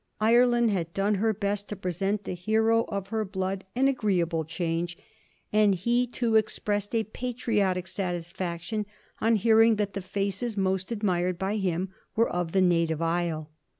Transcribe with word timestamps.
Ireland 0.19 0.71
had 0.71 0.95
done 0.95 1.13
her 1.21 1.31
best 1.31 1.69
to 1.69 1.75
present 1.75 2.23
the 2.23 2.33
hero 2.33 2.85
of 2.85 3.09
her 3.09 3.23
blood 3.23 3.65
an 3.75 3.87
agreeable 3.87 4.43
change; 4.43 4.97
and 5.53 5.75
he 5.75 6.07
too 6.07 6.37
expressed 6.37 6.95
a 6.95 7.03
patriotic 7.03 7.85
satisfaction 7.87 8.87
on 9.19 9.35
hearing 9.35 9.75
that 9.75 9.93
the 9.93 10.01
faces 10.01 10.57
most 10.57 10.91
admired 10.91 11.37
by 11.37 11.57
him 11.57 11.89
were 12.15 12.27
of 12.31 12.51
the 12.51 12.61
native 12.61 12.99
isle. 13.03 13.51